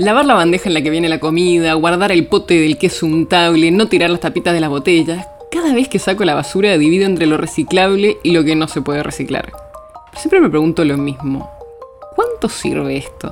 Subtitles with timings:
[0.00, 3.70] Lavar la bandeja en la que viene la comida, guardar el pote del queso untable,
[3.70, 5.28] no tirar las tapitas de las botellas.
[5.52, 8.80] Cada vez que saco la basura divido entre lo reciclable y lo que no se
[8.80, 9.52] puede reciclar.
[10.16, 11.50] siempre me pregunto lo mismo.
[12.16, 13.30] ¿Cuánto sirve esto?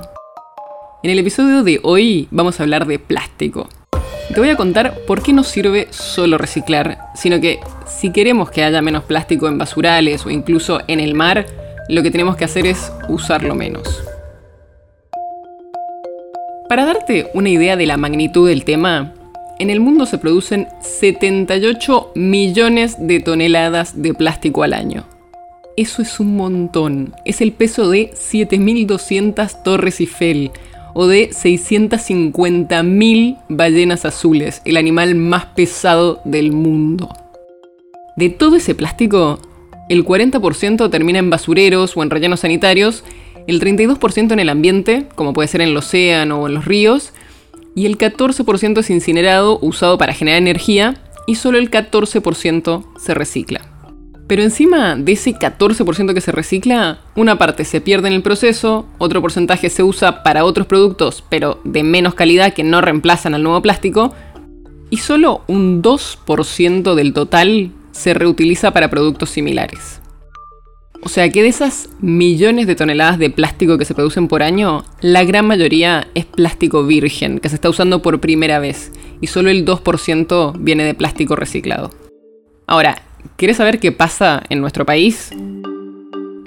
[1.01, 3.67] En el episodio de hoy vamos a hablar de plástico.
[4.31, 8.63] Te voy a contar por qué no sirve solo reciclar, sino que si queremos que
[8.63, 11.47] haya menos plástico en basurales o incluso en el mar,
[11.87, 14.08] lo que tenemos que hacer es usarlo menos.
[16.69, 19.15] Para darte una idea de la magnitud del tema,
[19.57, 25.07] en el mundo se producen 78 millones de toneladas de plástico al año.
[25.77, 27.15] Eso es un montón.
[27.25, 30.51] Es el peso de 7.200 torres Eiffel
[30.93, 37.09] o de 650.000 ballenas azules, el animal más pesado del mundo.
[38.15, 39.39] De todo ese plástico,
[39.89, 43.03] el 40% termina en basureros o en rellenos sanitarios
[43.49, 47.13] el 32% en el ambiente, como puede ser en el océano o en los ríos,
[47.75, 50.95] y el 14% es incinerado, usado para generar energía,
[51.27, 53.61] y solo el 14% se recicla.
[54.27, 58.85] Pero encima de ese 14% que se recicla, una parte se pierde en el proceso,
[58.99, 63.41] otro porcentaje se usa para otros productos, pero de menos calidad que no reemplazan al
[63.41, 64.13] nuevo plástico,
[64.91, 69.99] y solo un 2% del total se reutiliza para productos similares.
[71.01, 74.83] O sea que de esas millones de toneladas de plástico que se producen por año,
[75.01, 79.49] la gran mayoría es plástico virgen, que se está usando por primera vez, y solo
[79.49, 81.91] el 2% viene de plástico reciclado.
[82.67, 83.01] Ahora,
[83.37, 85.31] ¿quieres saber qué pasa en nuestro país?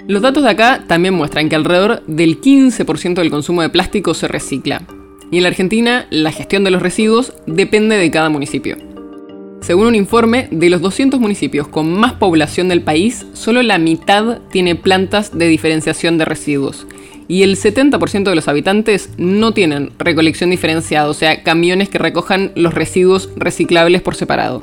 [0.07, 4.27] Los datos de acá también muestran que alrededor del 15% del consumo de plástico se
[4.27, 4.83] recicla.
[5.31, 8.77] Y en la Argentina, la gestión de los residuos depende de cada municipio.
[9.63, 14.39] Según un informe, de los 200 municipios con más población del país, solo la mitad
[14.51, 16.85] tiene plantas de diferenciación de residuos.
[17.29, 22.51] Y el 70% de los habitantes no tienen recolección diferenciada, o sea, camiones que recojan
[22.55, 24.61] los residuos reciclables por separado.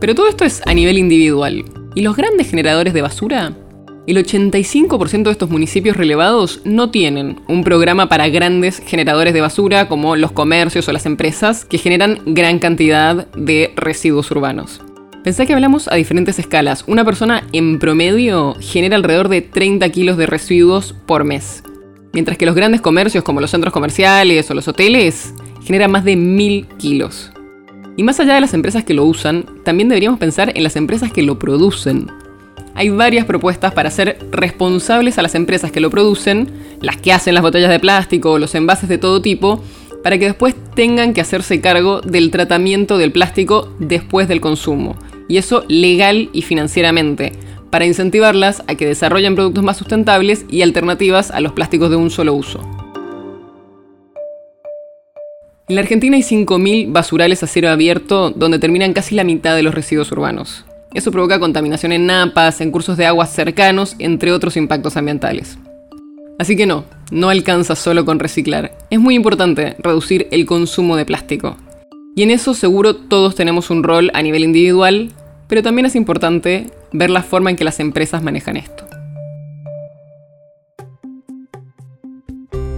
[0.00, 1.66] Pero todo esto es a nivel individual.
[1.94, 3.52] ¿Y los grandes generadores de basura?
[4.06, 9.88] El 85% de estos municipios relevados no tienen un programa para grandes generadores de basura
[9.88, 14.80] como los comercios o las empresas que generan gran cantidad de residuos urbanos.
[15.24, 16.84] Pensá que hablamos a diferentes escalas.
[16.86, 21.64] Una persona en promedio genera alrededor de 30 kilos de residuos por mes.
[22.12, 25.34] Mientras que los grandes comercios como los centros comerciales o los hoteles
[25.64, 27.32] generan más de 1000 kilos.
[27.96, 31.10] Y más allá de las empresas que lo usan, también deberíamos pensar en las empresas
[31.10, 32.08] que lo producen
[32.76, 36.50] hay varias propuestas para hacer responsables a las empresas que lo producen,
[36.82, 39.62] las que hacen las botellas de plástico o los envases de todo tipo,
[40.04, 44.94] para que después tengan que hacerse cargo del tratamiento del plástico después del consumo.
[45.26, 47.32] Y eso legal y financieramente,
[47.70, 52.10] para incentivarlas a que desarrollen productos más sustentables y alternativas a los plásticos de un
[52.10, 52.60] solo uso.
[55.66, 59.62] En la Argentina hay 5.000 basurales a cielo abierto donde terminan casi la mitad de
[59.62, 60.65] los residuos urbanos.
[60.96, 65.58] Eso provoca contaminación en napas, en cursos de aguas cercanos, entre otros impactos ambientales.
[66.38, 68.72] Así que no, no alcanza solo con reciclar.
[68.88, 71.58] Es muy importante reducir el consumo de plástico.
[72.14, 75.12] Y en eso seguro todos tenemos un rol a nivel individual,
[75.48, 78.86] pero también es importante ver la forma en que las empresas manejan esto.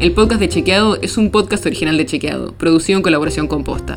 [0.00, 3.96] El podcast de Chequeado es un podcast original de Chequeado, producido en colaboración con Posta.